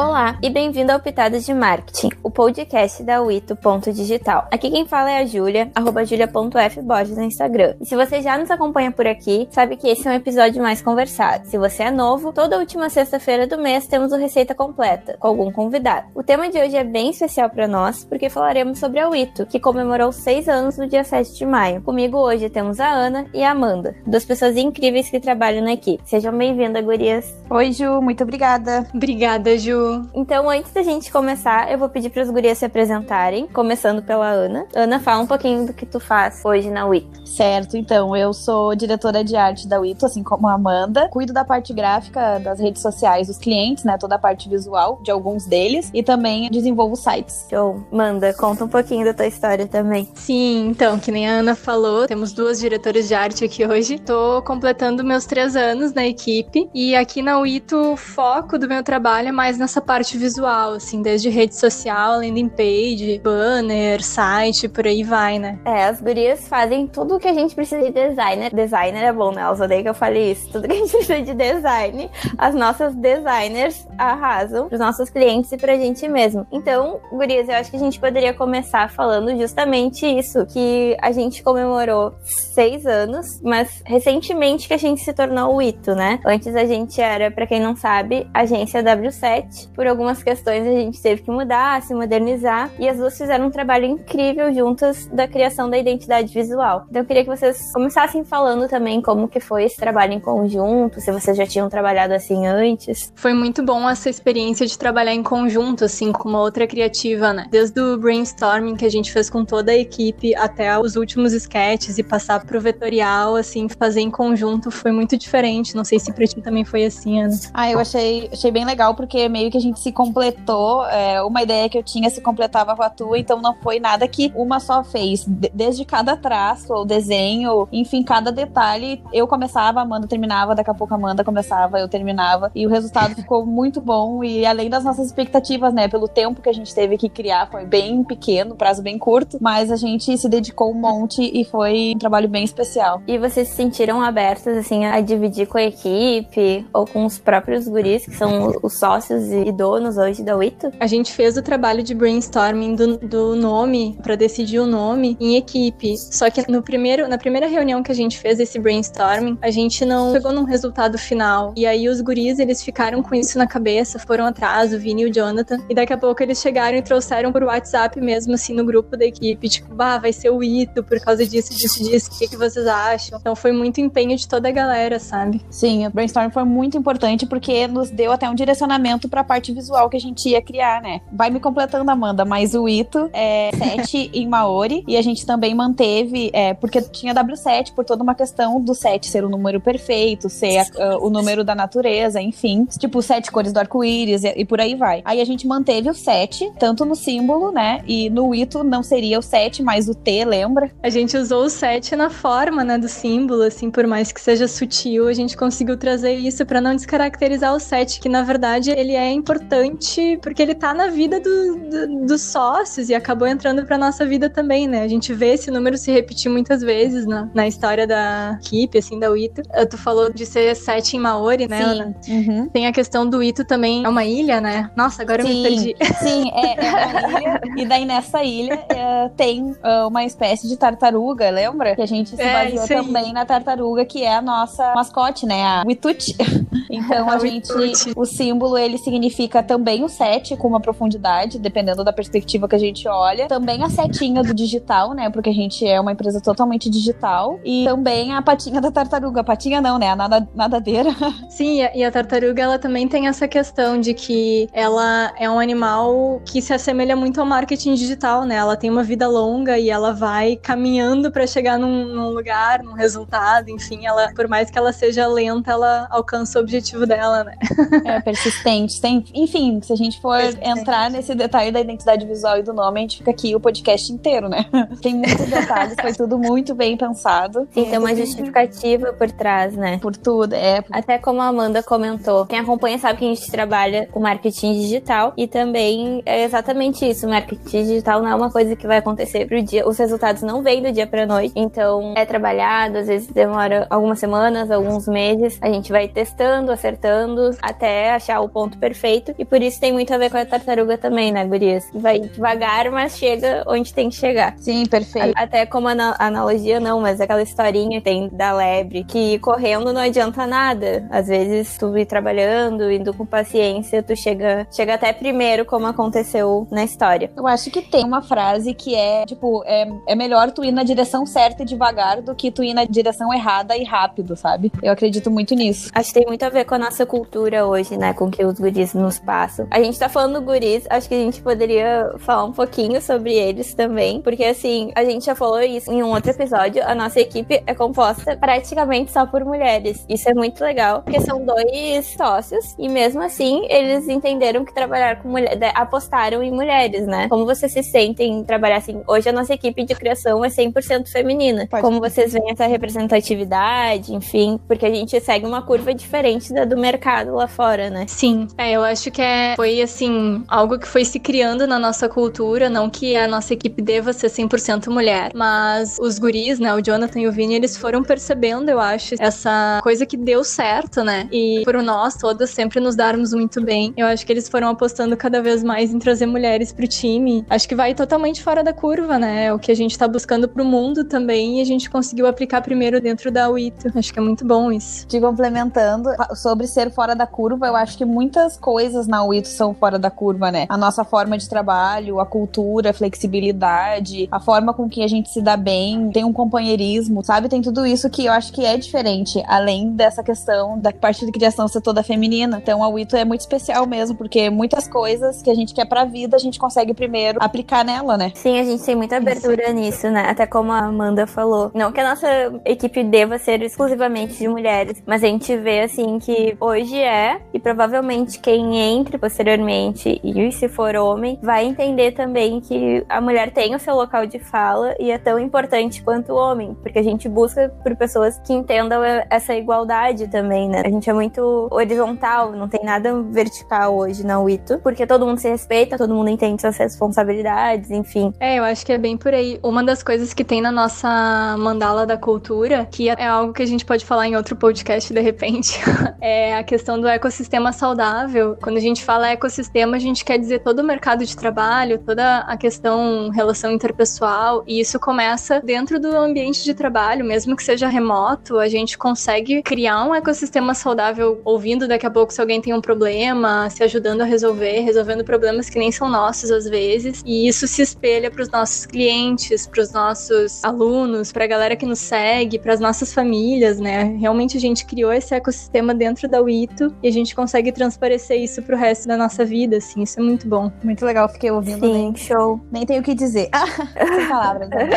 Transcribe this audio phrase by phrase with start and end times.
[0.00, 4.48] Olá e bem-vindo ao Pitadas de Marketing, o podcast da Wito.digital.
[4.50, 7.74] Aqui quem fala é a Júlia, arroba julia.fborges no Instagram.
[7.78, 10.80] E se você já nos acompanha por aqui, sabe que esse é um episódio mais
[10.80, 11.46] conversado.
[11.48, 15.52] Se você é novo, toda última sexta-feira do mês temos o Receita Completa, com algum
[15.52, 16.06] convidado.
[16.14, 19.60] O tema de hoje é bem especial para nós, porque falaremos sobre a Wito, que
[19.60, 21.82] comemorou seis anos no dia 7 de maio.
[21.82, 26.02] Comigo hoje temos a Ana e a Amanda, duas pessoas incríveis que trabalham na equipe.
[26.06, 27.36] Sejam bem-vindas, gurias.
[27.50, 28.88] Oi, Ju, muito obrigada.
[28.94, 29.89] Obrigada, Ju.
[30.14, 34.28] Então, antes da gente começar, eu vou pedir para as gurias se apresentarem, começando pela
[34.28, 34.66] Ana.
[34.74, 37.26] Ana, fala um pouquinho do que tu faz hoje na Wito.
[37.26, 41.08] Certo, então, eu sou diretora de arte da Wito, assim como a Amanda.
[41.08, 43.96] Cuido da parte gráfica das redes sociais dos clientes, né?
[43.98, 45.90] Toda a parte visual de alguns deles.
[45.94, 47.46] E também desenvolvo sites.
[47.48, 47.82] Show.
[47.90, 50.08] Manda, conta um pouquinho da tua história também.
[50.14, 53.98] Sim, então, que nem a Ana falou, temos duas diretoras de arte aqui hoje.
[53.98, 56.68] Tô completando meus três anos na equipe.
[56.74, 61.02] E aqui na Wito, o foco do meu trabalho é mais nessa parte visual, assim,
[61.02, 65.58] desde rede social, landing page, banner, site, por aí vai, né?
[65.64, 68.54] É, as gurias fazem tudo o que a gente precisa de designer.
[68.54, 69.42] Designer é bom, né?
[69.42, 70.50] Elas odeiam que eu falei isso.
[70.50, 75.56] Tudo que a gente precisa de design, as nossas designers arrasam pros nossos clientes e
[75.56, 76.46] pra gente mesmo.
[76.52, 81.42] Então, gurias, eu acho que a gente poderia começar falando justamente isso, que a gente
[81.42, 86.20] comemorou seis anos, mas recentemente que a gente se tornou o Ito, né?
[86.24, 89.59] Antes a gente era, para quem não sabe, agência W7.
[89.74, 93.50] Por algumas questões a gente teve que mudar, se modernizar, e as duas fizeram um
[93.50, 96.86] trabalho incrível juntas da criação da identidade visual.
[96.88, 101.00] Então eu queria que vocês começassem falando também como que foi esse trabalho em conjunto,
[101.00, 103.12] se vocês já tinham trabalhado assim antes.
[103.14, 107.46] Foi muito bom essa experiência de trabalhar em conjunto, assim, com uma outra criativa, né?
[107.50, 111.98] Desde o brainstorming que a gente fez com toda a equipe até os últimos sketches
[111.98, 115.74] e passar pro vetorial, assim, fazer em conjunto foi muito diferente.
[115.74, 117.38] Não sei se pra ti também foi assim, Ana.
[117.52, 120.84] Ah, eu achei, achei bem legal, porque meio que a gente se completou.
[120.86, 124.06] É, uma ideia que eu tinha se completava com a tua, então não foi nada
[124.06, 125.24] que uma só fez.
[125.26, 130.74] Desde cada traço ou desenho, enfim, cada detalhe, eu começava, a Amanda terminava, daqui a
[130.74, 132.50] pouco a Amanda começava, eu terminava.
[132.54, 134.22] E o resultado ficou muito bom.
[134.22, 135.88] E além das nossas expectativas, né?
[135.88, 139.70] Pelo tempo que a gente teve que criar, foi bem pequeno, prazo bem curto, mas
[139.70, 143.02] a gente se dedicou um monte e foi um trabalho bem especial.
[143.06, 147.68] E vocês se sentiram abertas, assim, a dividir com a equipe ou com os próprios
[147.68, 150.72] guris, que são os sócios e donos hoje da Wito?
[150.78, 155.36] A gente fez o trabalho de brainstorming do, do nome, para decidir o nome, em
[155.36, 155.96] equipe.
[155.96, 159.84] Só que no primeiro, na primeira reunião que a gente fez esse brainstorming, a gente
[159.84, 161.52] não chegou num resultado final.
[161.56, 165.06] E aí os guris, eles ficaram com isso na cabeça, foram atrás, o Vini e
[165.06, 165.58] o Jonathan.
[165.68, 169.04] E daqui a pouco eles chegaram e trouxeram por WhatsApp mesmo, assim, no grupo da
[169.04, 169.48] equipe.
[169.48, 172.10] Tipo, bah, vai ser o Ito por causa disso, disso, disso.
[172.12, 173.18] O que, que vocês acham?
[173.18, 175.40] Então foi muito empenho de toda a galera, sabe?
[175.50, 179.88] Sim, o brainstorming foi muito importante porque nos deu até um direcionamento pra parte visual
[179.88, 181.00] que a gente ia criar, né?
[181.12, 185.54] Vai me completando, Amanda, mas o Ito é 7 em Maori e a gente também
[185.54, 190.28] manteve, é, porque tinha W7 por toda uma questão do 7 ser o número perfeito,
[190.28, 192.66] ser a, o número da natureza, enfim.
[192.76, 195.00] Tipo, sete cores do arco-íris e, e, por aí vai.
[195.04, 197.82] Aí a gente manteve o 7, tanto no símbolo, né?
[197.86, 200.72] E no Ito não seria o 7, mas o T, lembra?
[200.82, 204.48] A gente usou o 7 na forma, né, do símbolo, assim, por mais que seja
[204.48, 208.94] sutil, a gente conseguiu trazer isso para não descaracterizar o 7, que na verdade ele
[208.94, 213.78] é importante porque ele tá na vida do, do, dos sócios e acabou entrando pra
[213.78, 214.82] nossa vida também, né?
[214.82, 218.98] A gente vê esse número se repetir muitas vezes na, na história da equipe, assim,
[218.98, 219.42] da Ito.
[219.68, 222.12] Tu falou de ser 7 em Maori, né, Sim.
[222.12, 222.48] Uhum.
[222.48, 224.70] Tem a questão do Ito também, é uma ilha, né?
[224.76, 225.76] Nossa, agora Sim, eu me perdi.
[226.00, 227.40] sim, é, é uma ilha.
[227.56, 231.74] E daí nessa ilha é, tem uh, uma espécie de tartaruga, lembra?
[231.74, 235.44] Que a gente se É, baseou também na tartaruga, que é a nossa mascote, né?
[235.44, 236.16] A Wituti.
[236.70, 237.50] Então a A gente.
[237.96, 239.09] O símbolo ele significa
[239.46, 243.26] também o 7 com uma profundidade, dependendo da perspectiva que a gente olha.
[243.28, 245.10] Também a setinha do digital, né?
[245.10, 247.38] Porque a gente é uma empresa totalmente digital.
[247.44, 249.20] E também a patinha da tartaruga.
[249.20, 249.90] A patinha não, né?
[249.90, 250.90] A nada, nadadeira.
[251.28, 255.28] Sim, e a- e a tartaruga ela também tem essa questão de que ela é
[255.30, 258.36] um animal que se assemelha muito ao marketing digital, né?
[258.36, 262.72] Ela tem uma vida longa e ela vai caminhando para chegar num, num lugar, num
[262.74, 267.36] resultado, enfim, ela, por mais que ela seja lenta, ela alcança o objetivo dela, né?
[267.84, 272.42] É persistente, sem enfim, se a gente for entrar nesse detalhe da identidade visual e
[272.42, 274.46] do nome, a gente fica aqui o podcast inteiro, né?
[274.82, 277.48] Tem muitos detalhes, foi tudo muito bem pensado.
[277.52, 279.78] Sim, tem uma justificativa por trás, né?
[279.78, 280.62] Por tudo, é.
[280.70, 285.12] Até como a Amanda comentou, quem acompanha sabe que a gente trabalha com marketing digital
[285.16, 287.08] e também é exatamente isso.
[287.08, 289.66] Marketing digital não é uma coisa que vai acontecer pro dia.
[289.68, 291.32] Os resultados não vêm do dia pra noite.
[291.36, 295.38] Então é trabalhado, às vezes demora algumas semanas, alguns meses.
[295.40, 298.89] A gente vai testando, acertando até achar o ponto perfeito.
[299.18, 301.64] E por isso tem muito a ver com a tartaruga também, né, Gurias?
[301.74, 304.34] Vai devagar, mas chega onde tem que chegar.
[304.38, 305.12] Sim, perfeito.
[305.16, 309.80] Até como ana analogia, não, mas aquela historinha que tem da lebre, que correndo não
[309.80, 310.86] adianta nada.
[310.90, 316.46] Às vezes tu ir trabalhando, indo com paciência, tu chega, chega até primeiro, como aconteceu
[316.50, 317.10] na história.
[317.16, 320.62] Eu acho que tem uma frase que é, tipo, é, é melhor tu ir na
[320.62, 324.52] direção certa e devagar do que tu ir na direção errada e rápido, sabe?
[324.62, 325.70] Eu acredito muito nisso.
[325.74, 327.92] Acho que tem muito a ver com a nossa cultura hoje, né?
[327.94, 329.46] Com que os guris nos passam.
[329.50, 333.54] A gente tá falando guris, acho que a gente poderia falar um pouquinho sobre eles
[333.54, 337.42] também, porque assim, a gente já falou isso em um outro episódio, a nossa equipe
[337.46, 339.84] é composta praticamente só por mulheres.
[339.88, 345.02] Isso é muito legal, porque são dois sócios e mesmo assim eles entenderam que trabalhar
[345.02, 347.08] com mulheres, apostaram em mulheres, né?
[347.08, 348.82] Como vocês se sentem trabalhar assim?
[348.86, 351.46] Hoje a nossa equipe de criação é 100% feminina.
[351.46, 356.44] Pode Como vocês veem essa representatividade, enfim, porque a gente segue uma curva diferente da
[356.44, 357.84] do mercado lá fora, né?
[357.86, 361.88] Sim, é, eu acho que é, foi assim, algo que foi se criando na nossa
[361.88, 366.60] cultura, não que a nossa equipe deva ser 100% mulher, mas os guris, né, o
[366.60, 371.08] Jonathan e o Vini, eles foram percebendo, eu acho, essa coisa que deu certo, né?
[371.10, 373.72] E por nós todas sempre nos darmos muito bem.
[373.76, 377.24] Eu acho que eles foram apostando cada vez mais em trazer mulheres pro time.
[377.28, 379.26] Acho que vai totalmente fora da curva, né?
[379.26, 382.40] É o que a gente tá buscando pro mundo também e a gente conseguiu aplicar
[382.42, 383.70] primeiro dentro da UITO.
[383.76, 384.86] Acho que é muito bom isso.
[384.86, 388.49] Te complementando, sobre ser fora da curva, eu acho que muitas coisas
[388.86, 390.46] na UITO são fora da curva, né?
[390.48, 395.10] A nossa forma de trabalho, a cultura, a flexibilidade, a forma com que a gente
[395.10, 397.28] se dá bem, tem um companheirismo, sabe?
[397.28, 401.12] Tem tudo isso que eu acho que é diferente, além dessa questão da parte de
[401.12, 402.38] criação ser toda feminina.
[402.42, 405.84] Então a UITO é muito especial mesmo, porque muitas coisas que a gente quer pra
[405.84, 408.12] vida, a gente consegue primeiro aplicar nela, né?
[408.14, 409.54] Sim, a gente tem muita abertura isso.
[409.54, 410.08] nisso, né?
[410.08, 411.50] Até como a Amanda falou.
[411.54, 412.08] Não que a nossa
[412.44, 417.38] equipe deva ser exclusivamente de mulheres, mas a gente vê assim que hoje é, e
[417.38, 423.54] provavelmente quem entre posteriormente, e se for homem, vai entender também que a mulher tem
[423.54, 427.08] o seu local de fala e é tão importante quanto o homem, porque a gente
[427.08, 430.62] busca por pessoas que entendam essa igualdade também, né?
[430.64, 435.18] A gente é muito horizontal, não tem nada vertical hoje na UITO, porque todo mundo
[435.18, 438.12] se respeita, todo mundo entende suas responsabilidades, enfim.
[438.20, 439.38] É, eu acho que é bem por aí.
[439.42, 443.46] Uma das coisas que tem na nossa mandala da cultura, que é algo que a
[443.46, 445.60] gente pode falar em outro podcast de repente,
[446.00, 448.29] é a questão do ecossistema saudável.
[448.42, 452.18] Quando a gente fala ecossistema, a gente quer dizer todo o mercado de trabalho, toda
[452.20, 457.68] a questão relação interpessoal, e isso começa dentro do ambiente de trabalho, mesmo que seja
[457.68, 462.54] remoto, a gente consegue criar um ecossistema saudável ouvindo daqui a pouco se alguém tem
[462.54, 467.28] um problema, se ajudando a resolver, resolvendo problemas que nem são nossos às vezes, e
[467.28, 471.66] isso se espelha para os nossos clientes, para os nossos alunos, para a galera que
[471.66, 473.96] nos segue, para as nossas famílias, né?
[473.98, 478.42] Realmente a gente criou esse ecossistema dentro da UITO e a gente consegue transparecer isso
[478.42, 480.50] pro resto da nossa vida, assim, isso é muito bom.
[480.62, 481.60] Muito legal, fiquei ouvindo.
[481.60, 482.40] Sim, nem, show.
[482.50, 483.28] Nem tenho o que dizer.
[483.32, 483.46] Ah,
[483.86, 484.48] sem palavras.
[484.48, 484.68] Né?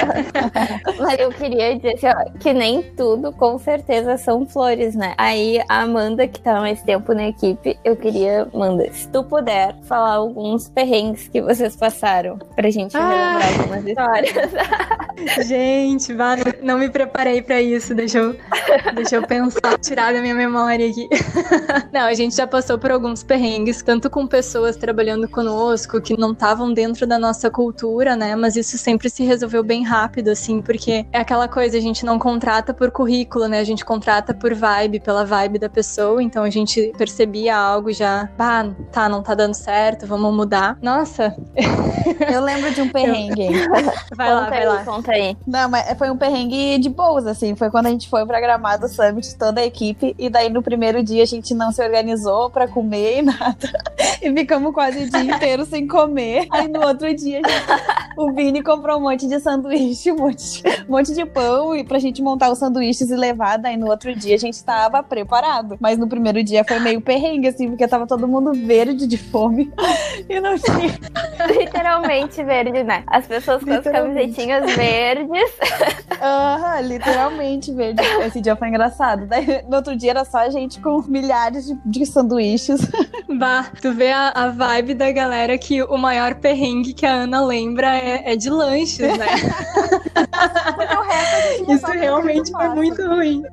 [0.99, 5.13] Mas eu queria dizer assim, ó, que nem tudo, com certeza, são flores, né?
[5.17, 9.75] Aí a Amanda, que tá mais tempo na equipe, eu queria, Amanda, se tu puder
[9.83, 13.07] falar alguns perrengues que vocês passaram pra gente ah.
[13.07, 15.45] relembrar algumas histórias.
[15.47, 18.35] gente, vá, não me preparei pra isso, deixa eu,
[18.95, 21.07] deixa eu pensar, tirar da minha memória aqui.
[21.91, 23.32] não, a gente já passou por alguns perrengues,
[23.85, 28.35] tanto com pessoas trabalhando conosco que não estavam dentro da nossa cultura, né?
[28.35, 32.19] Mas isso sempre se resolveu bem rápido, assim, porque é aquela coisa, a gente não
[32.19, 33.59] contrata por currículo, né?
[33.59, 36.21] A gente contrata por vibe, pela vibe da pessoa.
[36.21, 40.77] Então a gente percebia algo já, ah, tá, não tá dando certo, vamos mudar.
[40.81, 41.35] Nossa!
[42.31, 43.49] Eu lembro de um perrengue.
[44.15, 44.83] vai conta lá, vai aí, lá.
[44.83, 45.37] Conta aí.
[45.47, 47.55] Não, mas foi um perrengue de boas, assim.
[47.55, 51.01] Foi quando a gente foi pra Gramado Summit, toda a equipe, e daí no primeiro
[51.01, 53.71] dia a gente não se organizou pra comer e nada.
[54.21, 56.47] E ficamos quase o dia inteiro sem comer.
[56.51, 57.41] Aí no outro dia gente
[58.15, 61.99] o Vini comprou um monte de sanduíche, um monte, um monte de pão e pra
[61.99, 63.57] gente montar os sanduíches e levar.
[63.57, 65.77] Daí no outro dia a gente tava preparado.
[65.79, 69.71] Mas no primeiro dia foi meio perrengue, assim, porque tava todo mundo verde de fome
[70.29, 70.99] e não tinha.
[71.59, 73.03] Literalmente verde, né?
[73.07, 75.51] As pessoas com as camisetinhas verdes.
[76.21, 78.01] Aham, literalmente verde.
[78.25, 79.25] Esse dia foi engraçado.
[79.25, 82.81] Daí no outro dia era só a gente com milhares de, de sanduíches.
[83.37, 87.45] Bah, tu vê a, a vibe da galera que o maior perrengue que a Ana
[87.45, 89.27] lembra é, é de lanches, né?
[91.69, 93.43] Isso realmente foi muito ruim.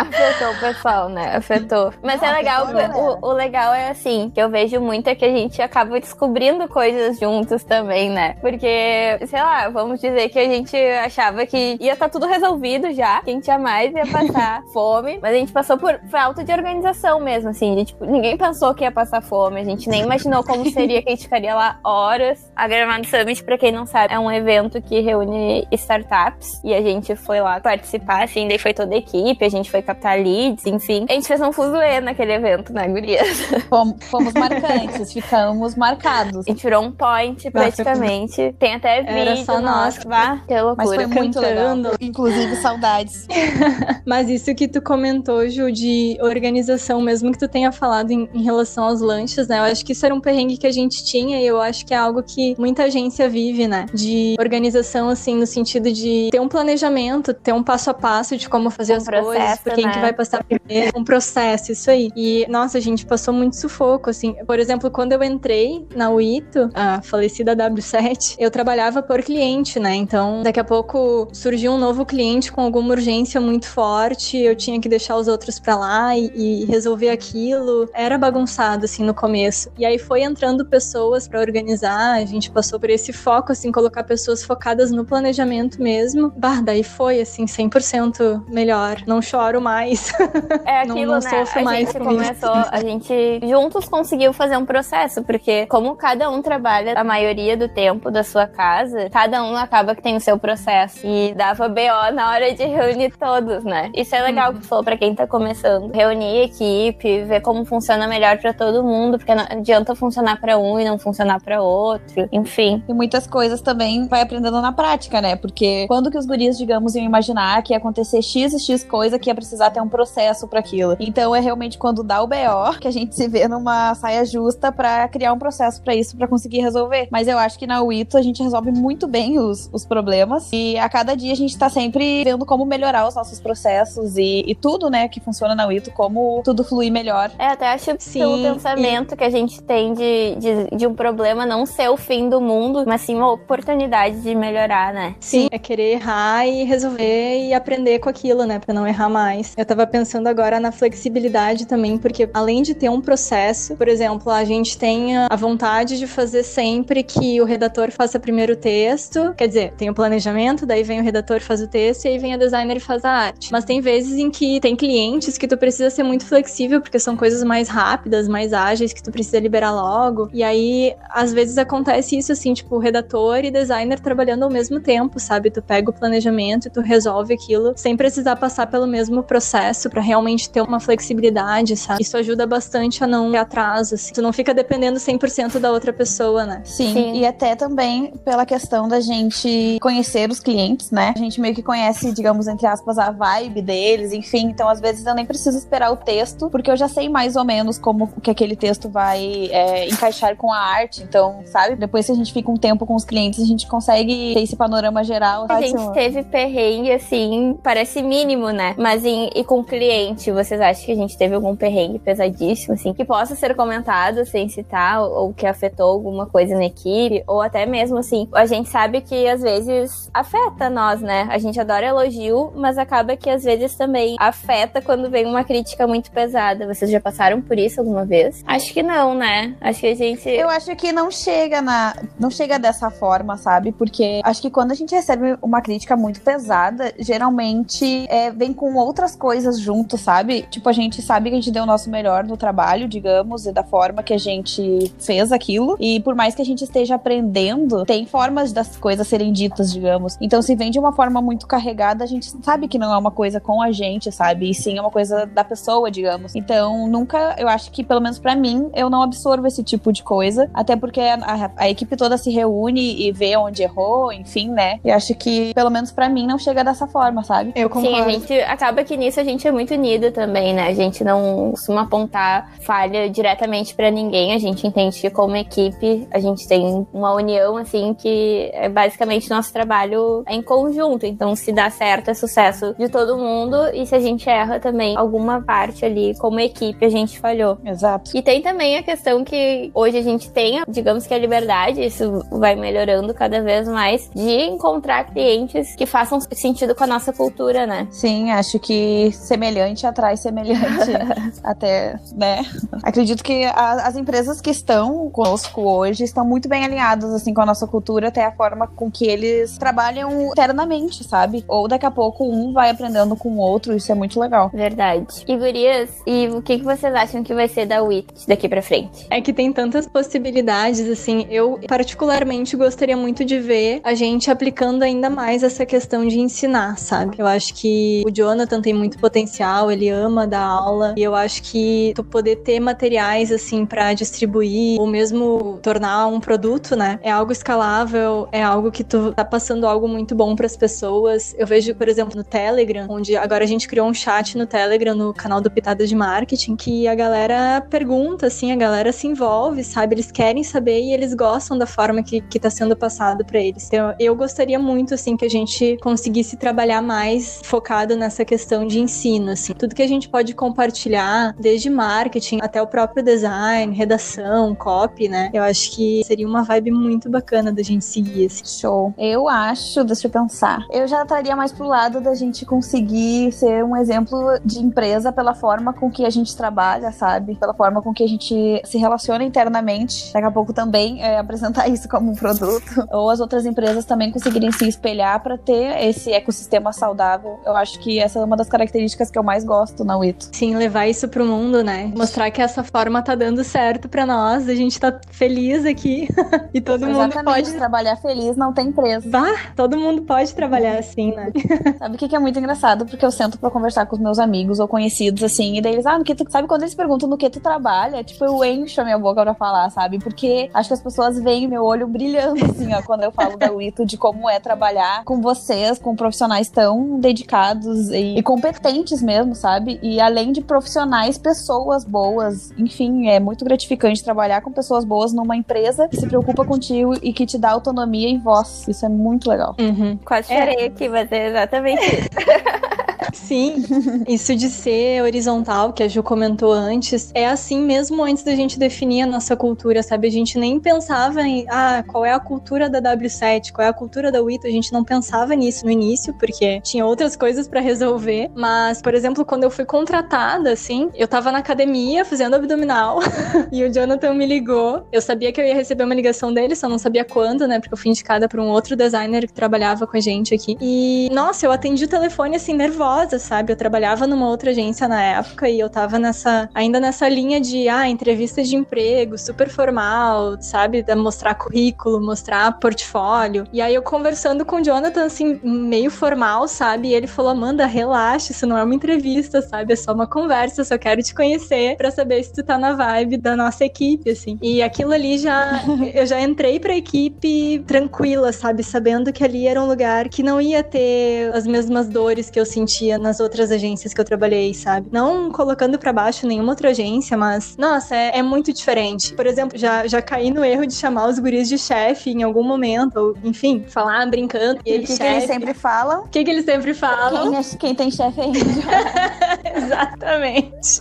[0.00, 1.36] Afetou o pessoal, né?
[1.36, 1.92] Afetou.
[2.02, 5.30] Mas é legal, o, o legal é assim, que eu vejo muito é que a
[5.30, 8.34] gente acaba descobrindo coisas juntos também, né?
[8.40, 13.20] Porque, sei lá, vamos dizer que a gente achava que ia estar tudo resolvido já,
[13.20, 17.20] que a gente jamais ia passar fome, mas a gente passou por falta de organização
[17.20, 17.76] mesmo, assim.
[17.76, 21.08] Gente, tipo, ninguém pensou que ia passar fome, a gente nem imaginou como seria que
[21.08, 22.50] a gente ficaria lá horas.
[22.56, 26.80] A Gramado Summit, pra quem não sabe, é um evento que reúne startups e a
[26.80, 30.66] gente foi lá participar, assim, daí foi toda a equipe, a gente foi captar leads,
[30.66, 31.06] enfim.
[31.08, 33.40] A gente fez um fuzuê naquele evento, né, gurias?
[33.68, 36.46] Fomos, fomos marcantes, ficamos marcados.
[36.46, 38.54] A gente virou um point, praticamente.
[38.58, 39.16] Tem até vídeo.
[39.16, 39.96] Era só nós.
[39.96, 40.74] nosso, Vá, que loucura.
[40.76, 41.76] Mas foi muito legal.
[41.76, 41.96] Cantando.
[42.00, 43.26] Inclusive, saudades.
[44.06, 48.42] Mas isso que tu comentou, Ju, de organização, mesmo que tu tenha falado em, em
[48.42, 49.58] relação aos lanches, né?
[49.58, 51.94] Eu acho que isso era um perrengue que a gente tinha e eu acho que
[51.94, 53.86] é algo que muita agência vive, né?
[53.94, 58.48] De organização, assim, no sentido de ter um planejamento, ter um passo a passo de
[58.48, 59.92] como fazer Um as coisas, processo, por quem né?
[59.92, 62.10] que vai passar primeiro, um processo, isso aí.
[62.14, 64.34] E, nossa, a gente passou muito sufoco, assim.
[64.46, 69.94] Por exemplo, quando eu entrei na UITO, a falecida W7, eu trabalhava por cliente, né?
[69.94, 74.80] Então, daqui a pouco surgiu um novo cliente com alguma urgência muito forte, eu tinha
[74.80, 77.88] que deixar os outros pra lá e, e resolver aquilo.
[77.94, 79.70] Era bagunçado, assim, no começo.
[79.78, 84.04] E aí foi entrando pessoas pra organizar, a gente passou por esse foco, assim, colocar
[84.04, 86.32] pessoas focadas no planejamento mesmo.
[86.36, 89.02] Bah, daí foi, assim, 100% melhor.
[89.06, 90.12] Não choro mais.
[90.64, 91.44] É Não- aquilo, não né?
[91.44, 92.22] sofro A mais gente com isso.
[92.22, 97.56] começou, a gente juntos conseguiu fazer um processo, porque como cada um trabalha a maioria
[97.56, 101.00] do tempo da sua casa, cada um acaba que tem o seu processo.
[101.06, 103.90] E dava BO na hora de reunir todos, né?
[103.94, 105.90] Isso é legal que tu falou pra quem tá começando.
[105.92, 110.78] Reunir equipe, ver como funciona melhor pra todo mundo, porque não adianta funcionar pra um
[110.78, 112.28] e não funcionar pra outro.
[112.32, 112.82] Enfim.
[112.88, 115.36] E muitas coisas também vai aprendendo na prática, né?
[115.36, 119.18] Porque quando que os guris, digamos, iam imaginar que ia acontecer X e X coisa
[119.18, 120.96] que ia precisar ter um processo pra aquilo.
[121.00, 124.72] Então é realmente quando dá o BO que a gente se vê numa saia justa
[124.72, 127.08] pra criar um processo pra isso, pra conseguir resolver.
[127.10, 130.78] Mas eu acho que na UITO a gente resolve muito bem os, os problemas e
[130.78, 134.54] a cada dia a gente tá sempre vendo como melhorar os nossos processos e, e
[134.54, 137.30] tudo, né, que funciona na UITO, como tudo fluir melhor.
[137.38, 140.94] É, até acho que Sim, pelo pensamento que a gente tem de, de, de um
[140.94, 145.14] problema não ser o fim do mundo, mas sim uma oportunidade de melhorar, né?
[145.20, 149.39] Sim, é querer errar e resolver e aprender com aquilo, né, Pra não errar mais.
[149.56, 154.30] Eu tava pensando agora na flexibilidade também, porque além de ter um processo, por exemplo,
[154.30, 159.34] a gente tem a vontade de fazer sempre que o redator faça primeiro o texto,
[159.36, 162.34] quer dizer, tem o planejamento, daí vem o redator faz o texto e aí vem
[162.34, 163.50] a designer e faz a arte.
[163.52, 167.16] Mas tem vezes em que tem clientes que tu precisa ser muito flexível, porque são
[167.16, 170.28] coisas mais rápidas, mais ágeis, que tu precisa liberar logo.
[170.32, 175.18] E aí, às vezes acontece isso assim, tipo, redator e designer trabalhando ao mesmo tempo,
[175.18, 175.50] sabe?
[175.50, 180.02] Tu pega o planejamento e tu resolve aquilo sem precisar passar pelo mesmo processo pra
[180.02, 182.02] realmente ter uma flexibilidade, sabe?
[182.02, 184.12] Isso ajuda bastante a não ter atraso, assim.
[184.12, 186.62] Tu não fica dependendo 100% da outra pessoa, né?
[186.64, 187.12] Sim, Sim.
[187.14, 191.14] e até também pela questão da gente conhecer os clientes, né?
[191.14, 194.46] A gente meio que conhece, digamos, entre aspas, a vibe deles, enfim.
[194.46, 197.44] Então, às vezes, eu nem preciso esperar o texto, porque eu já sei mais ou
[197.44, 201.04] menos como que aquele texto vai é, encaixar com a arte.
[201.04, 201.76] Então, sabe?
[201.76, 204.56] Depois que a gente fica um tempo com os clientes, a gente consegue ter esse
[204.56, 205.46] panorama geral.
[205.48, 208.74] A gente teve perrengue, assim, parece mínimo, né?
[208.76, 212.92] Mas em, e com cliente, vocês acham que a gente teve algum perrengue pesadíssimo, assim,
[212.94, 217.66] que possa ser comentado sem citar, ou, que afetou alguma coisa na equipe, ou até
[217.66, 221.28] mesmo, assim, a gente sabe que às vezes afeta nós, né?
[221.30, 225.86] A gente adora elogio, mas acaba que às vezes também afeta quando vem uma crítica
[225.86, 226.66] muito pesada.
[226.66, 228.42] Vocês já passaram por isso alguma vez?
[228.46, 229.54] Acho que não, né?
[229.60, 230.28] Acho que a gente.
[230.28, 231.94] Eu acho que não chega na.
[232.18, 233.72] Não chega dessa forma, sabe?
[233.72, 238.74] Porque acho que quando a gente recebe uma crítica muito pesada, geralmente é, vem com
[238.74, 240.42] outras muitas coisas juntos, sabe?
[240.50, 243.52] Tipo, a gente sabe que a gente deu o nosso melhor no trabalho, digamos, e
[243.52, 245.76] da forma que a gente fez aquilo.
[245.80, 250.16] E por mais que a gente esteja aprendendo, tem formas das coisas serem ditas, digamos.
[250.20, 253.10] Então, se vem de uma forma muito carregada, a gente sabe que não é uma
[253.10, 254.50] coisa com a gente, sabe?
[254.50, 256.34] E sim é uma coisa da pessoa, digamos.
[256.34, 260.02] Então, nunca, eu acho que, pelo menos para mim, eu não absorvo esse tipo de
[260.02, 260.50] coisa.
[260.54, 264.78] Até porque a, a, a, equipe toda se reúne e vê onde errou, enfim, né?
[264.84, 267.52] E acho que, pelo menos para mim, não chega dessa forma, sabe?
[267.54, 267.96] Eu concordo.
[267.96, 270.68] Sim, a gente acaba que nisso a gente é muito unido também, né?
[270.68, 274.34] A gente não costuma apontar falha diretamente para ninguém.
[274.34, 279.30] A gente entende que, como equipe, a gente tem uma união, assim, que é basicamente
[279.30, 281.06] nosso trabalho em conjunto.
[281.06, 283.56] Então, se dá certo, é sucesso de todo mundo.
[283.72, 287.58] E se a gente erra também alguma parte ali, como equipe, a gente falhou.
[287.64, 288.10] Exato.
[288.14, 292.24] E tem também a questão que hoje a gente tem, digamos que a liberdade, isso
[292.30, 297.66] vai melhorando cada vez mais, de encontrar clientes que façam sentido com a nossa cultura,
[297.66, 297.88] né?
[297.90, 300.90] Sim, acho que semelhante atrai semelhante.
[301.42, 302.44] até, né?
[302.82, 307.40] Acredito que a, as empresas que estão conosco hoje estão muito bem alinhadas, assim, com
[307.40, 311.44] a nossa cultura, até a forma com que eles trabalham internamente, sabe?
[311.48, 314.50] Ou daqui a pouco um vai aprendendo com o outro, isso é muito legal.
[314.52, 315.24] Verdade.
[315.26, 318.62] E gurias, e o que, que vocês acham que vai ser da WIT daqui pra
[318.62, 319.06] frente?
[319.10, 324.82] É que tem tantas possibilidades, assim, eu particularmente gostaria muito de ver a gente aplicando
[324.82, 327.16] ainda mais essa questão de ensinar, sabe?
[327.18, 331.42] Eu acho que o Jonathan tem muito potencial, ele ama dar aula, e eu acho
[331.42, 336.98] que tu poder ter materiais, assim, para distribuir, ou mesmo tornar um produto, né?
[337.02, 341.34] É algo escalável, é algo que tu tá passando algo muito bom para as pessoas.
[341.38, 344.94] Eu vejo, por exemplo, no Telegram, onde agora a gente criou um chat no Telegram,
[344.94, 349.62] no canal do Pitadas de Marketing, que a galera pergunta, assim, a galera se envolve,
[349.64, 349.94] sabe?
[349.94, 353.66] Eles querem saber e eles gostam da forma que, que tá sendo passado para eles.
[353.66, 358.80] Então, eu gostaria muito, assim, que a gente conseguisse trabalhar mais focado nessa questão de
[358.80, 359.52] ensino, assim.
[359.54, 365.30] Tudo que a gente pode compartilhar, desde marketing até o próprio design, redação, copy, né?
[365.32, 368.60] Eu acho que seria uma vibe muito bacana da gente seguir, assim.
[368.60, 368.94] Show.
[368.98, 370.64] Eu acho, deixa eu pensar.
[370.70, 375.34] Eu já estaria mais pro lado da gente conseguir ser um exemplo de empresa pela
[375.34, 377.34] forma com que a gente trabalha, sabe?
[377.36, 380.12] Pela forma com que a gente se relaciona internamente.
[380.12, 382.86] Daqui a pouco também é, apresentar isso como um produto.
[382.90, 387.40] Ou as outras empresas também conseguirem se espelhar para ter esse ecossistema saudável.
[387.44, 390.28] Eu acho que essa é uma das características que eu mais gosto na Wito.
[390.32, 391.92] Sim, levar isso pro mundo, né?
[391.96, 396.08] Mostrar que essa forma tá dando certo para nós, a gente tá feliz aqui
[396.52, 399.08] e todo Exatamente, mundo pode trabalhar feliz, não tem preço.
[399.08, 401.32] Bah, todo mundo pode trabalhar assim, né?
[401.78, 402.84] Sabe o que, que é muito engraçado?
[402.86, 405.86] Porque eu sento para conversar com os meus amigos ou conhecidos, assim, e daí eles,
[405.86, 408.02] ah, no que tu, sabe quando eles perguntam no que tu trabalha?
[408.02, 409.98] Tipo, eu encho a minha boca pra falar, sabe?
[409.98, 413.50] Porque acho que as pessoas veem meu olho brilhando, assim, ó, quando eu falo da
[413.50, 419.34] Wito, de como é trabalhar com vocês, com profissionais tão dedicados e, e competentes mesmo,
[419.34, 419.78] sabe?
[419.82, 422.52] E além de profissionais, pessoas boas.
[422.56, 427.12] Enfim, é muito gratificante trabalhar com pessoas boas numa empresa que se preocupa contigo e
[427.12, 428.66] que te dá autonomia e voz.
[428.66, 429.54] Isso é muito legal.
[429.60, 429.98] Uhum.
[430.04, 430.64] Quase chorei é.
[430.66, 432.08] aqui, mas é exatamente isso.
[433.12, 433.64] Sim,
[434.06, 438.58] isso de ser horizontal, que a Ju comentou antes, é assim mesmo antes da gente
[438.58, 440.08] definir a nossa cultura, sabe?
[440.08, 443.72] A gente nem pensava em, ah, qual é a cultura da W7, qual é a
[443.72, 447.60] cultura da WITO, a gente não pensava nisso no início, porque tinha outras coisas para
[447.60, 448.29] resolver.
[448.34, 453.00] Mas, por exemplo, quando eu fui contratada, assim, eu tava na academia fazendo abdominal
[453.52, 454.86] e o Jonathan me ligou.
[454.92, 457.58] Eu sabia que eu ia receber uma ligação dele, só não sabia quando, né?
[457.58, 460.56] Porque eu fui indicada por um outro designer que trabalhava com a gente aqui.
[460.60, 463.52] E, nossa, eu atendi o telefone assim, nervosa, sabe?
[463.52, 467.68] Eu trabalhava numa outra agência na época e eu tava nessa, ainda nessa linha de,
[467.68, 470.82] ah, entrevista de emprego, super formal, sabe?
[470.82, 473.44] De mostrar currículo, mostrar portfólio.
[473.52, 476.88] E aí eu conversando com o Jonathan, assim, meio formal, sabe?
[476.88, 479.72] E ele falou, Amanda, relaxa, isso não é uma entrevista, sabe?
[479.72, 482.72] É só uma conversa, eu só quero te conhecer para saber se tu tá na
[482.74, 484.38] vibe da nossa equipe, assim.
[484.42, 485.62] E aquilo ali já,
[485.94, 488.62] eu já entrei pra equipe tranquila, sabe?
[488.62, 492.44] Sabendo que ali era um lugar que não ia ter as mesmas dores que eu
[492.44, 494.88] sentia nas outras agências que eu trabalhei, sabe?
[494.90, 499.14] Não colocando para baixo nenhuma outra agência, mas, nossa, é, é, muito diferente.
[499.14, 502.42] Por exemplo, já, já caí no erro de chamar os guris de chefe em algum
[502.42, 504.60] momento, ou, enfim, falar brincando.
[504.66, 506.04] E o que, que eles sempre falam?
[506.04, 507.30] O que, que eles sempre falam?
[507.30, 509.50] Quem, é, quem tem chefe é.
[509.56, 510.80] Exatamente.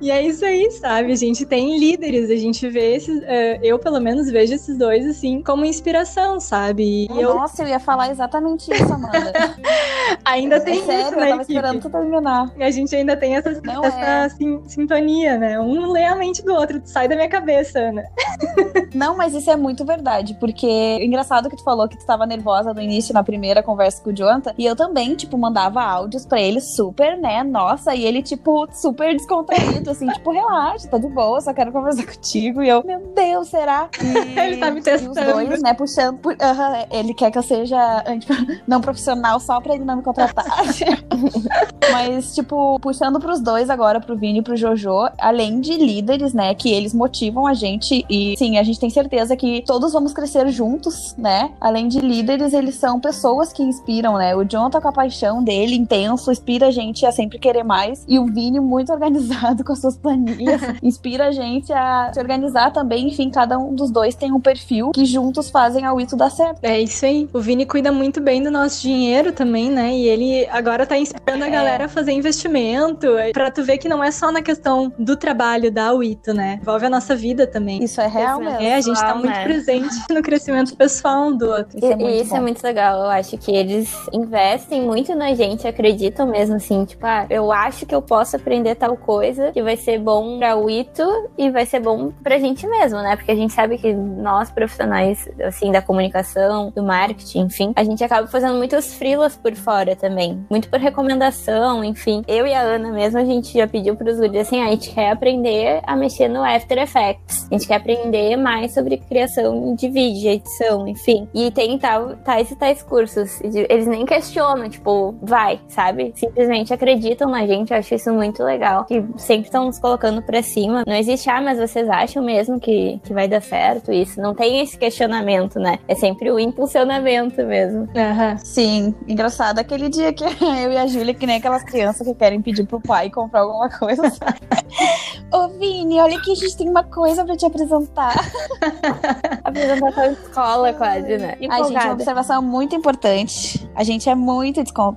[0.00, 1.12] e é isso aí, sabe?
[1.12, 3.18] A gente tem líderes, a gente vê esses.
[3.20, 7.06] Uh, eu, pelo menos, vejo esses dois, assim, como inspiração, sabe?
[7.10, 7.34] E eu...
[7.34, 9.32] Nossa, eu ia falar exatamente isso, Amanda.
[10.24, 11.42] Ainda tem é eu na tava equipe.
[11.42, 12.52] esperando tu terminar.
[12.56, 14.28] E a gente ainda tem essa, Não essa é.
[14.30, 15.60] sin- sintonia, né?
[15.60, 18.04] Um lê a mente do outro, sai da minha cabeça, Ana.
[18.94, 20.66] Não, mas isso é muito verdade, porque
[21.02, 24.12] engraçado que tu falou que tu tava nervosa no início, na primeira conversa com o
[24.12, 28.68] Jonathan, e eu também, tipo, mandava áudios pra ele super, né, nossa, e ele, tipo,
[28.72, 33.00] super descontraído, assim, tipo, relaxa, tá de boa, só quero conversar contigo, e eu, meu
[33.14, 33.88] Deus, será?
[34.02, 35.32] E, Ele tá me E os testando.
[35.32, 38.04] dois, né, puxando, por, aham, ele quer que eu seja
[38.66, 40.44] não profissional só pra ele não me contratar.
[41.92, 46.54] Mas, tipo, puxando pros dois agora, pro Vini e pro Jojo, além de líderes, né,
[46.54, 50.48] que eles motivam a gente e, sim, a gente tem certeza que todos vamos crescer
[50.48, 51.50] juntos, né?
[51.60, 54.34] Além de líderes, eles são pessoas que inspiram, né?
[54.36, 55.74] O John tá com a paixão dele,
[56.18, 58.04] intenso, inspira a gente a sempre querer mais.
[58.08, 62.72] E o Vini, muito organizado com as suas planilhas, inspira a gente a se organizar
[62.72, 63.08] também.
[63.08, 66.58] Enfim, cada um dos dois tem um perfil que juntos fazem a Wito dar certo.
[66.62, 67.28] É isso aí.
[67.32, 69.92] O Vini cuida muito bem do nosso dinheiro também, né?
[69.94, 71.50] E ele agora tá inspirando a É.
[71.50, 73.06] galera a fazer investimento.
[73.32, 76.58] Pra tu ver que não é só na questão do trabalho da Wito, né?
[76.60, 77.82] Envolve a nossa vida também.
[77.82, 78.64] Isso é real Isso mesmo.
[78.66, 79.44] É, a gente tá muito né?
[79.44, 81.76] presente no crescimento pessoal um do outro.
[81.78, 82.98] Isso é E- muito e isso é muito legal.
[83.04, 85.66] Eu acho que eles investem muito na gente,
[85.98, 89.76] acreditam mesmo assim, tipo, ah, eu acho que eu posso aprender tal coisa que vai
[89.76, 91.02] ser bom pra o Ito
[91.36, 93.16] e vai ser bom pra gente mesmo, né?
[93.16, 98.02] Porque a gente sabe que nós profissionais assim da comunicação, do marketing, enfim, a gente
[98.04, 102.22] acaba fazendo muitos freelas por fora também, muito por recomendação, enfim.
[102.28, 104.90] Eu e a Ana mesmo a gente já pediu pros guris assim, ah, a gente
[104.94, 107.48] quer aprender a mexer no After Effects.
[107.50, 111.28] A gente quer aprender mais sobre criação de vídeo, edição, enfim.
[111.34, 113.40] E tem tais e tais cursos.
[113.42, 115.87] Eles nem questionam, tipo, vai, sabe?
[116.14, 117.72] Simplesmente acreditam na gente.
[117.72, 118.84] Eu acho isso muito legal.
[118.84, 120.84] Que sempre estão nos colocando pra cima.
[120.86, 124.20] Não existe, ah, mas vocês acham mesmo que, que vai dar certo isso?
[124.20, 125.78] Não tem esse questionamento, né?
[125.88, 127.88] É sempre o impulsionamento mesmo.
[127.96, 128.36] Aham.
[128.38, 130.24] Sim, engraçado aquele dia que
[130.62, 133.68] eu e a Júlia, que nem aquelas crianças que querem pedir pro pai comprar alguma
[133.68, 134.02] coisa.
[135.32, 138.14] Ô Vini, olha que a gente tem uma coisa pra te apresentar.
[139.44, 141.34] Apresentação de escola, quase, né?
[141.34, 141.92] Ai, gente, uma Empolgada.
[141.92, 143.68] observação muito importante.
[143.74, 144.96] A gente é muito descon-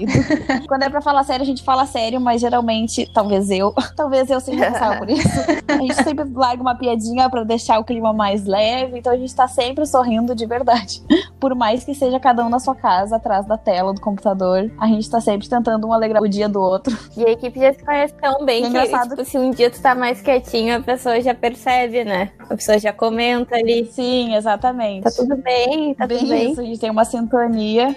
[0.68, 4.40] Quando é pra falar sério, a gente fala sério, mas geralmente, talvez eu, talvez eu
[4.40, 5.28] seja responsável por isso.
[5.68, 9.34] A gente sempre larga uma piadinha pra deixar o clima mais leve, então a gente
[9.34, 11.02] tá sempre sorrindo de verdade.
[11.40, 14.86] Por mais que seja cada um na sua casa, atrás da tela do computador, a
[14.86, 16.96] gente tá sempre tentando um alegrar o dia do outro.
[17.16, 19.70] E a equipe já se conhece tão bem É que, engraçado tipo, se um dia
[19.70, 22.30] tu tá mais quietinho, a pessoa já percebe, né?
[22.38, 23.86] A pessoa já comenta ali.
[23.86, 25.04] Sim, exatamente.
[25.04, 26.52] Tá tudo bem, tá Bem tudo bem.
[26.52, 27.94] isso, a gente tem uma sintonia.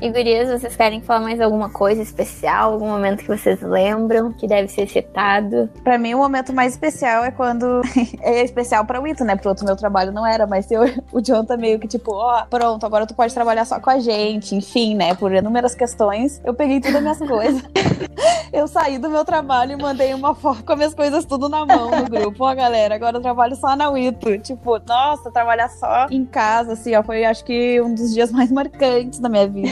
[0.00, 2.72] E gurias, vocês querem falar mais alguma coisa especial?
[2.72, 5.70] Algum momento que vocês lembram que deve ser citado?
[5.84, 7.82] Pra mim, o momento mais especial é quando.
[8.20, 9.36] é especial pra Wito, né?
[9.36, 12.44] Pro outro meu trabalho não era, mas eu, o John tá meio que tipo, ó,
[12.46, 14.56] pronto, agora tu pode trabalhar só com a gente.
[14.56, 15.14] Enfim, né?
[15.14, 17.62] Por inúmeras questões, eu peguei todas as minhas coisas.
[18.52, 21.64] eu saí do meu trabalho e mandei uma foto com as minhas coisas tudo na
[21.64, 22.44] mão no grupo.
[22.44, 24.36] Ó, galera, agora eu trabalho só na Wito.
[24.38, 28.50] Tipo, nossa, trabalhar só em casa, assim, ó, foi acho que um dos dias mais
[28.50, 29.70] marcantes da minha vida.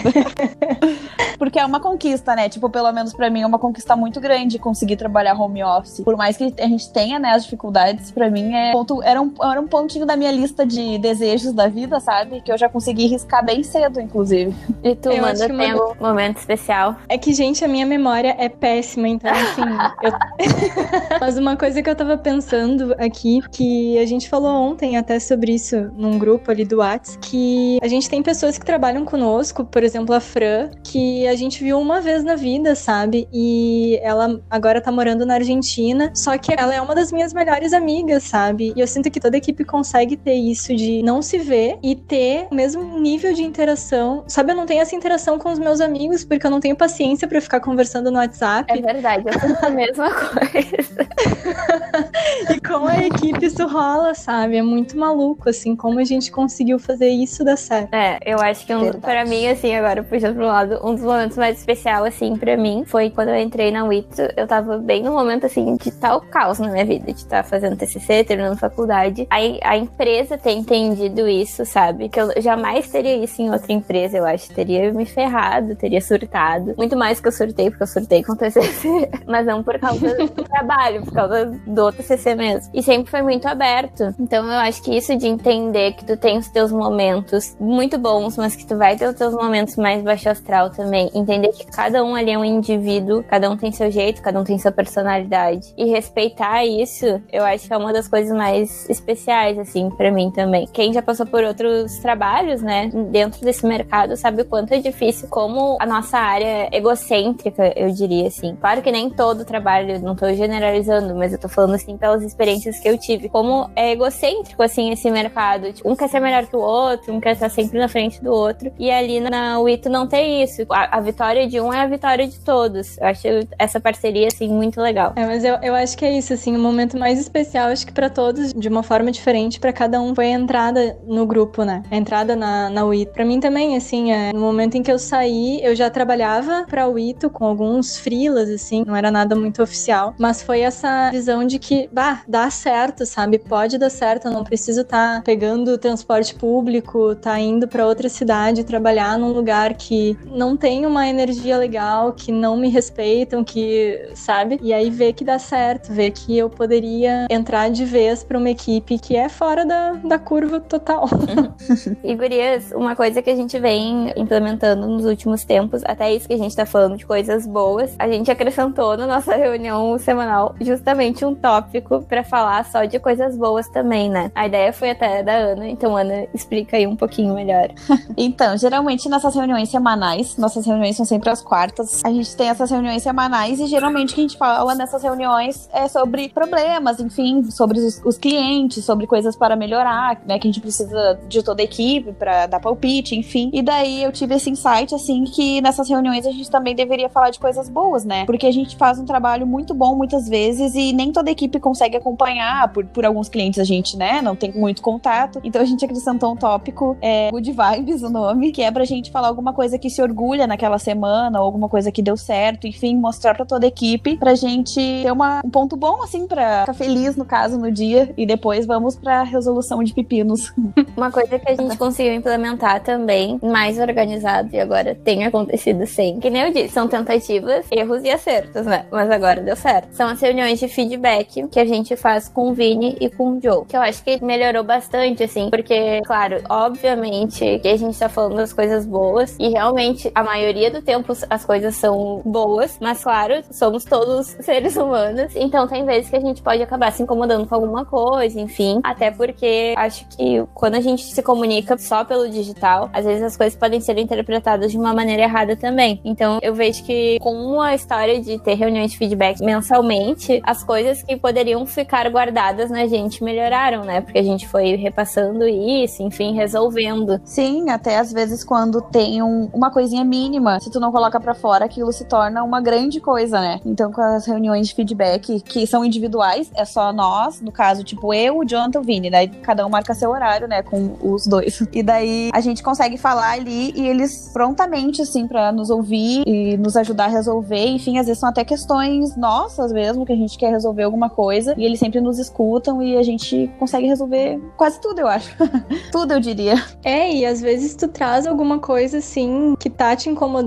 [1.48, 2.46] Porque é uma conquista, né?
[2.46, 6.00] Tipo, pelo menos pra mim é uma conquista muito grande conseguir trabalhar home office.
[6.04, 9.32] Por mais que a gente tenha, né, as dificuldades, pra mim é ponto, era, um,
[9.42, 12.42] era um pontinho da minha lista de desejos da vida, sabe?
[12.42, 14.54] Que eu já consegui riscar bem cedo, inclusive.
[14.84, 16.96] E tu, Eu Manda, acho que tem algum momento especial?
[17.08, 19.62] É que, gente, a minha memória é péssima, então, assim.
[20.02, 20.12] eu-
[21.18, 25.54] Mas uma coisa que eu tava pensando aqui, que a gente falou ontem até sobre
[25.54, 29.82] isso num grupo ali do Whats, que a gente tem pessoas que trabalham conosco, por
[29.82, 33.28] exemplo, a Fran, que a gente viu uma vez na vida, sabe?
[33.32, 37.72] E ela agora tá morando na Argentina, só que ela é uma das minhas melhores
[37.72, 38.72] amigas, sabe?
[38.76, 42.48] E eu sinto que toda equipe consegue ter isso de não se ver e ter
[42.50, 44.24] o mesmo nível de interação.
[44.26, 47.26] Sabe, eu não tenho essa interação com os meus amigos porque eu não tenho paciência
[47.26, 48.72] pra ficar conversando no WhatsApp.
[48.72, 51.08] É verdade, eu sinto a mesma coisa.
[52.50, 54.56] E com a equipe isso rola, sabe?
[54.56, 57.92] É muito maluco, assim, como a gente conseguiu fazer isso dar certo.
[57.92, 59.04] É, eu acho que um, Verdade.
[59.04, 62.84] pra mim, assim, agora puxando pro lado, um dos momentos mais especial, assim, pra mim,
[62.86, 64.22] foi quando eu entrei na Wito.
[64.36, 67.76] Eu tava bem no momento, assim, de tal caos na minha vida, de estar fazendo
[67.76, 69.26] TCC, terminando faculdade.
[69.30, 72.08] Aí a empresa ter entendido isso, sabe?
[72.08, 74.52] Que eu jamais teria isso em outra empresa, eu acho.
[74.52, 76.74] Teria me ferrado, teria surtado.
[76.76, 79.10] Muito mais que eu surtei, porque eu surtei com o TCC.
[79.26, 82.70] Mas não por causa do trabalho, por causa do TCC mesmo.
[82.74, 84.14] E sempre foi muito aberto.
[84.18, 88.36] Então eu acho que isso de entender que tu tem os teus momentos muito bons,
[88.36, 91.10] mas que tu vai ter os teus momentos mais baixo astral também.
[91.18, 94.44] Entender que cada um ali é um indivíduo, cada um tem seu jeito, cada um
[94.44, 95.74] tem sua personalidade.
[95.76, 100.30] E respeitar isso, eu acho que é uma das coisas mais especiais, assim, para mim
[100.30, 100.66] também.
[100.72, 105.28] Quem já passou por outros trabalhos, né, dentro desse mercado, sabe o quanto é difícil,
[105.28, 108.56] como a nossa área é egocêntrica, eu diria assim.
[108.60, 112.78] Claro que nem todo trabalho, não tô generalizando, mas eu tô falando assim pelas experiências
[112.78, 113.28] que eu tive.
[113.28, 115.72] Como é egocêntrico, assim, esse mercado.
[115.72, 118.32] Tipo, um quer ser melhor que o outro, um quer estar sempre na frente do
[118.32, 118.72] outro.
[118.78, 120.62] E ali na UITO não tem isso.
[120.70, 122.98] A, a vitória de um é a vitória de todos.
[122.98, 125.12] Eu acho essa parceria, assim, muito legal.
[125.16, 127.92] É, mas eu, eu acho que é isso, assim, o momento mais especial, acho que
[127.92, 131.82] para todos, de uma forma diferente, para cada um, foi a entrada no grupo, né?
[131.90, 133.12] A entrada na, na UITO.
[133.12, 136.88] Pra mim também, assim, é, no momento em que eu saí, eu já trabalhava pra
[136.88, 141.58] UITO com alguns frilas, assim, não era nada muito oficial, mas foi essa visão de
[141.58, 143.38] que, bah, dá certo, sabe?
[143.38, 148.08] Pode dar certo, eu não preciso estar tá pegando transporte público, tá indo para outra
[148.08, 154.10] cidade trabalhar num lugar que não tem uma energia legal, que não me respeitam, que,
[154.14, 154.58] sabe?
[154.62, 158.50] E aí ver que dá certo, ver que eu poderia entrar de vez para uma
[158.50, 161.08] equipe que é fora da, da curva total.
[162.02, 166.34] e gurias, uma coisa que a gente vem implementando nos últimos tempos, até isso que
[166.34, 171.24] a gente tá falando de coisas boas, a gente acrescentou na nossa reunião semanal justamente
[171.24, 174.30] um tópico para falar só de coisas boas também, né?
[174.34, 177.68] A ideia foi até da Ana, então Ana, explica aí um pouquinho melhor.
[178.16, 182.70] então, geralmente nessas reuniões semanais, nossas reuniões são sempre às quartas, a gente tem essas
[182.70, 187.50] reuniões semanais e geralmente o que a gente fala nessas reuniões é sobre problemas, enfim,
[187.50, 191.62] sobre os, os clientes, sobre coisas para melhorar, né, que a gente precisa de toda
[191.62, 193.50] a equipe para dar palpite, enfim.
[193.52, 197.30] E daí eu tive esse insight, assim, que nessas reuniões a gente também deveria falar
[197.30, 198.24] de coisas boas, né?
[198.26, 201.58] Porque a gente faz um trabalho muito bom muitas vezes e nem toda a equipe
[201.60, 205.40] consegue acompanhar, por, por alguns clientes a gente, né, não tem muito contato.
[205.42, 209.10] Então a gente acrescentou um tópico, é Good Vibes o nome, que é pra gente
[209.10, 212.96] falar alguma coisa que se orgulha naquela semana, ou alguma coisa que deu certo, enfim,
[212.96, 216.74] mostrar para toda a equipe, pra gente ter uma, um ponto bom, assim, pra ficar
[216.74, 220.52] feliz, no caso, no dia, e depois vamos pra resolução de pepinos.
[220.96, 226.18] Uma coisa que a gente conseguiu implementar também, mais organizado, e agora tem acontecido sem,
[226.18, 228.86] que nem eu disse, são tentativas, erros e acertos, né?
[228.90, 229.92] Mas agora deu certo.
[229.92, 233.40] São as reuniões de feedback que a gente faz com o Vini e com o
[233.40, 238.08] Joe, que eu acho que melhorou bastante, assim, porque, claro, obviamente que a gente tá
[238.08, 243.02] falando das coisas boas, e realmente a maioria do tempo as coisas são boas, mas
[243.02, 247.46] claro, somos todos seres humanos, então tem vezes que a gente pode acabar se incomodando
[247.46, 252.28] com alguma coisa, enfim, até porque acho que quando a gente se comunica só pelo
[252.28, 256.00] digital, às vezes as coisas podem ser interpretadas de uma maneira errada também.
[256.04, 261.02] Então eu vejo que com a história de ter reuniões de feedback mensalmente, as coisas
[261.02, 264.00] que poderiam ficar guardadas na gente melhoraram, né?
[264.00, 267.20] Porque a gente foi repassando isso, enfim, resolvendo.
[267.24, 271.34] Sim, até às vezes quando tem um, uma coisinha mínima, se tu não coloca para
[271.34, 273.60] fora, aquilo se torna uma grande coisa, né?
[273.64, 278.12] Então com as reuniões de feedback que são individuais, é só nós, no caso, tipo
[278.12, 281.58] eu, o Jonathan, o Vini, daí cada um marca seu horário, né, com os dois.
[281.78, 286.56] E daí a gente consegue falar ali e eles prontamente, assim, para nos ouvir e
[286.56, 287.66] nos ajudar a resolver.
[287.68, 291.54] Enfim, às vezes são até questões nossas mesmo, que a gente quer resolver alguma coisa
[291.56, 295.36] e eles sempre nos escutam e a gente consegue resolver quase tudo, eu acho.
[295.92, 296.54] tudo, eu diria.
[296.82, 300.37] É, e às vezes tu traz alguma coisa assim que tá te incomodando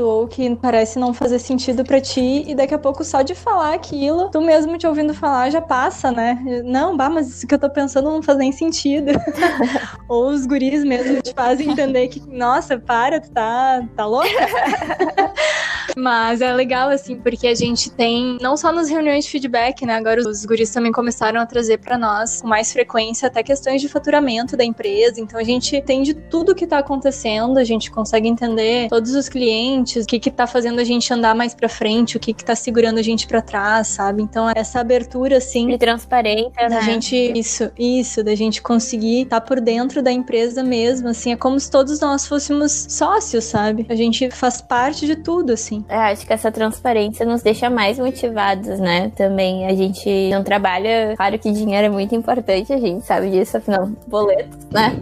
[0.00, 3.74] ou que parece não fazer sentido para ti e daqui a pouco só de falar
[3.74, 6.38] aquilo, tu mesmo te ouvindo falar já passa, né?
[6.64, 9.12] Não, bah, mas isso que eu tô pensando não faz nem sentido.
[10.08, 14.28] ou os guris mesmo te fazem entender que, nossa, para, tu tá, tá louca?
[15.96, 19.94] Mas é legal, assim, porque a gente tem, não só nas reuniões de feedback, né?
[19.94, 23.88] Agora os guris também começaram a trazer para nós com mais frequência até questões de
[23.88, 25.20] faturamento da empresa.
[25.20, 30.04] Então a gente entende tudo que tá acontecendo, a gente consegue entender todos os clientes,
[30.04, 32.54] o que que tá fazendo a gente andar mais para frente, o que que tá
[32.54, 34.22] segurando a gente para trás, sabe?
[34.22, 35.66] Então essa abertura, assim.
[35.66, 36.78] De transparência, né?
[36.78, 41.32] A gente, isso, isso, da gente conseguir estar tá por dentro da empresa mesmo, assim.
[41.32, 43.84] É como se todos nós fôssemos sócios, sabe?
[43.88, 45.84] A gente faz parte de tudo, assim.
[45.88, 49.10] É, acho que essa transparência nos deixa mais motivados, né?
[49.16, 51.14] Também a gente não trabalha.
[51.16, 54.96] Claro que dinheiro é muito importante, a gente sabe disso, afinal, boleto, né?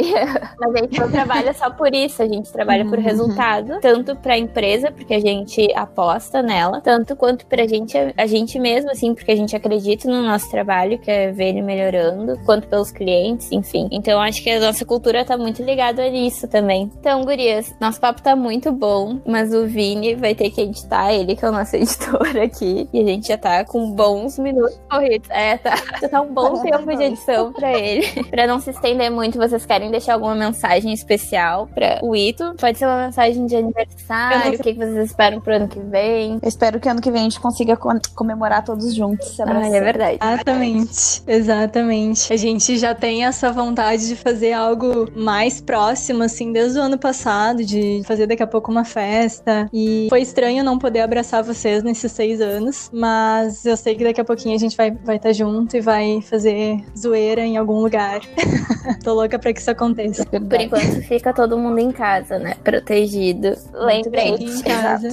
[0.58, 3.04] Mas a gente não trabalha só por isso, a gente trabalha por uhum.
[3.50, 7.96] Resultado, tanto para a empresa, porque a gente aposta nela, tanto quanto para a gente,
[8.16, 11.62] a gente mesmo, assim, porque a gente acredita no nosso trabalho, que é ver ele
[11.62, 13.88] melhorando, quanto pelos clientes, enfim.
[13.90, 16.90] Então acho que a nossa cultura tá muito ligada a isso também.
[16.98, 21.34] Então, gurias, nosso papo tá muito bom, mas o Vini vai ter que editar, ele
[21.36, 25.28] que é o nosso editor aqui, e a gente já tá com bons minutos corridos.
[25.30, 25.74] É, tá.
[26.10, 28.06] tá um bom tempo de edição pra ele.
[28.30, 32.54] pra não se estender muito, vocês querem deixar alguma mensagem especial pra o Ito?
[32.58, 36.38] Pode ser uma mensagem de aniversário, o que, que vocês esperam pro ano que vem?
[36.42, 37.76] Eu espero que ano que vem a gente consiga
[38.14, 39.38] comemorar todos juntos.
[39.40, 40.18] Ah, é verdade.
[40.22, 41.22] Exatamente.
[41.26, 42.32] Exatamente.
[42.32, 46.98] A gente já tem essa vontade de fazer algo mais próximo, assim, desde o ano
[46.98, 49.68] passado, de fazer daqui a pouco uma festa.
[49.72, 54.20] E foi estranho não poder abraçar vocês nesses seis anos, mas eu sei que daqui
[54.20, 57.80] a pouquinho a gente vai estar vai tá junto e vai fazer zoeira em algum
[57.80, 58.20] lugar.
[59.02, 60.24] Tô louca pra que isso aconteça.
[60.24, 62.54] Por enquanto fica todo mundo em casa, né?
[62.62, 63.29] Protegido.
[63.72, 64.44] Lembrete.
[64.44, 65.08] Em casa.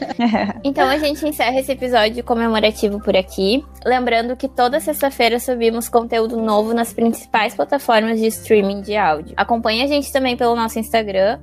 [0.64, 3.64] então a gente encerra esse episódio comemorativo por aqui.
[3.84, 9.34] Lembrando que toda sexta-feira subimos conteúdo novo nas principais plataformas de streaming de áudio.
[9.36, 11.38] Acompanhe a gente também pelo nosso Instagram,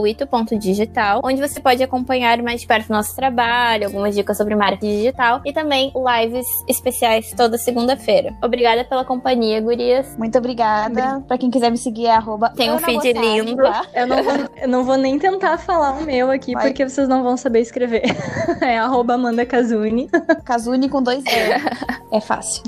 [0.00, 4.98] wito.digital, onde você pode acompanhar mais de perto o nosso trabalho, algumas dicas sobre marketing
[4.98, 8.34] digital e também lives especiais toda segunda-feira.
[8.42, 10.16] Obrigada pela companhia, gurias.
[10.16, 11.22] Muito obrigada.
[11.26, 13.62] Pra quem quiser me seguir, é arroba Tem um feed lindo.
[13.62, 13.86] Tá?
[13.94, 16.68] Eu, não vou, eu não vou nem tentar falar o meu aqui, Vai.
[16.68, 18.02] porque vocês não vão saber escrever.
[18.60, 20.08] É arroba Amanda Kazuni.
[20.44, 21.28] Kazuni com dois E.
[22.10, 22.62] É fácil.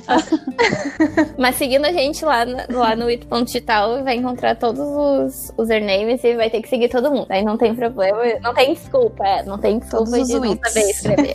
[1.38, 6.50] Mas seguindo a gente lá, lá no it.digital, vai encontrar todos os usernames e vai
[6.50, 7.26] ter que seguir todo mundo.
[7.31, 10.90] Aí não tem problema, não tem desculpa, é, não tem desculpa todos de não saber
[10.90, 11.35] escrever.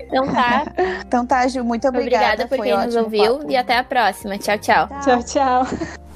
[0.00, 0.64] então tá.
[1.06, 2.42] Então tá, Ju, muito obrigada.
[2.42, 3.50] Obrigada por quem nos ouviu papo.
[3.50, 4.38] e até a próxima.
[4.38, 4.88] Tchau, tchau.
[5.02, 6.11] Tchau, tchau.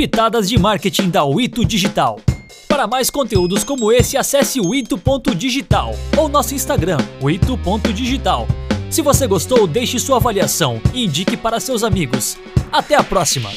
[0.00, 2.18] Pitadas de marketing da Wito Digital.
[2.66, 8.48] Para mais conteúdos como esse, acesse o ito.digital ou nosso Instagram, ito.digital.
[8.88, 12.38] Se você gostou, deixe sua avaliação e indique para seus amigos.
[12.72, 13.50] Até a próxima!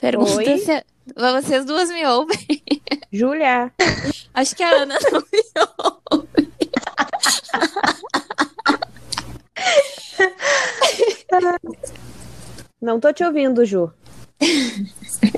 [0.00, 0.84] Pergunta se
[1.14, 2.36] vocês duas me ouvem.
[3.12, 3.72] Júlia.
[4.34, 5.42] Acho que a Ana não me
[6.10, 6.48] ouve.
[12.88, 13.92] Não tô te ouvindo, Ju.
[14.40, 15.30] Você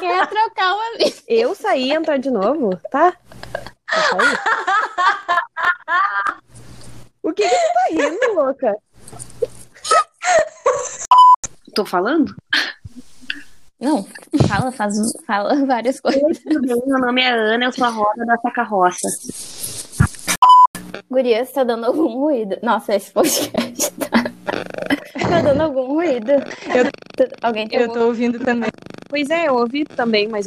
[0.00, 1.22] quer trocar uma vez?
[1.28, 2.76] Eu saí e entrar de novo?
[2.90, 3.16] Tá?
[7.22, 8.76] O que, que você tá rindo, louca?
[11.76, 12.34] Tô falando?
[13.78, 14.04] Não,
[14.48, 16.40] fala, faz, fala várias coisas.
[16.40, 18.36] Tudo bem, meu nome é Ana, eu sou a Rosa da
[21.10, 22.56] Gurias, tá dando algum ruído?
[22.62, 24.24] Nossa, esse podcast tá,
[25.28, 26.32] tá dando algum ruído.
[26.32, 26.90] Eu,
[27.42, 28.70] Alguém tá Eu tô ouvindo também.
[29.08, 30.44] Pois é, eu ouvi também, mas